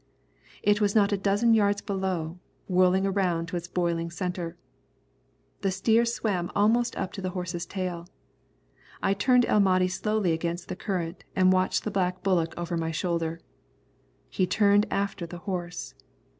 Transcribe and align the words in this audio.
It 0.63 0.81
was 0.81 0.95
not 0.95 1.11
a 1.11 1.15
dozen 1.15 1.53
yards 1.53 1.79
below, 1.79 2.39
whirling 2.67 3.05
around 3.05 3.45
to 3.49 3.55
its 3.55 3.67
boiling 3.67 4.09
centre. 4.09 4.57
The 5.61 5.69
steer 5.69 6.05
swam 6.05 6.49
almost 6.55 6.95
up 6.97 7.11
to 7.13 7.21
the 7.21 7.29
horse's 7.37 7.67
tail. 7.67 8.07
I 9.03 9.13
turned 9.13 9.45
El 9.45 9.59
Mahdi 9.59 9.87
slowly 9.87 10.31
against 10.33 10.69
the 10.69 10.75
current, 10.75 11.23
and 11.35 11.53
watched 11.53 11.83
the 11.83 11.91
black 11.91 12.23
bullock 12.23 12.55
over 12.57 12.75
my 12.77 12.89
shoulder. 12.89 13.41
He 14.31 14.47
turned 14.47 14.87
after 14.89 15.27
the 15.27 15.37
horse. 15.45 15.93